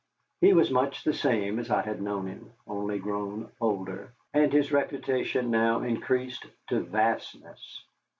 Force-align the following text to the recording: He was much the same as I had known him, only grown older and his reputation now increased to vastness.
He 0.39 0.53
was 0.53 0.71
much 0.71 1.03
the 1.03 1.13
same 1.13 1.59
as 1.59 1.69
I 1.69 1.83
had 1.83 2.01
known 2.01 2.25
him, 2.25 2.53
only 2.65 2.97
grown 2.97 3.51
older 3.61 4.13
and 4.33 4.51
his 4.51 4.71
reputation 4.71 5.51
now 5.51 5.83
increased 5.83 6.43
to 6.69 6.79
vastness. 6.79 7.83